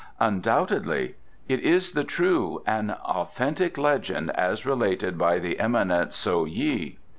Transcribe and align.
"Undoubtedly. 0.19 1.13
It 1.47 1.59
is 1.59 1.91
the 1.91 2.03
true 2.03 2.63
and 2.65 2.93
authentic 3.05 3.77
legend 3.77 4.31
as 4.31 4.65
related 4.65 5.15
by 5.15 5.37
the 5.37 5.59
eminent 5.59 6.09
Tso 6.11 6.45
yi." 6.45 6.97